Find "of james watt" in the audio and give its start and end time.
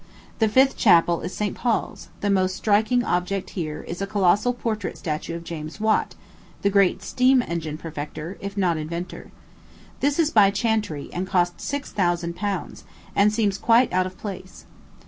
5.35-6.15